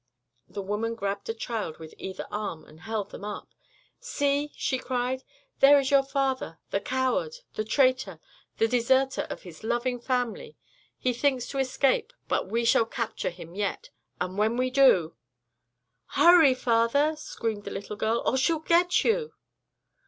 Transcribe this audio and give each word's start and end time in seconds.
The 0.47 0.63
woman 0.63 0.95
grabbed 0.95 1.29
a 1.29 1.33
child 1.35 1.77
with 1.77 1.93
either 1.99 2.25
arm 2.31 2.65
and 2.65 2.79
held 2.79 3.11
them 3.11 3.23
up. 3.23 3.53
"See!" 3.99 4.51
she 4.55 4.79
cried. 4.79 5.21
"There 5.59 5.77
is 5.79 5.91
your 5.91 6.01
father 6.01 6.57
the 6.71 6.81
coward 6.81 7.35
the 7.53 7.63
traitor 7.63 8.19
the 8.57 8.67
deserter 8.67 9.27
of 9.29 9.43
his 9.43 9.63
loving 9.63 9.99
family. 9.99 10.57
He 10.97 11.13
thinks 11.13 11.45
to 11.49 11.59
escape; 11.59 12.13
but 12.27 12.47
we 12.49 12.65
shall 12.65 12.85
capture 12.85 13.29
him 13.29 13.53
yet, 13.53 13.91
and 14.19 14.39
when 14.39 14.57
we 14.57 14.71
do" 14.71 15.15
"Hurry, 16.17 16.55
father," 16.55 17.15
screamed 17.15 17.65
the 17.65 17.69
little 17.69 17.95
girl, 17.95 18.23
"or 18.25 18.37
she'll 18.37 18.57
get 18.57 19.03
you." 19.03 19.35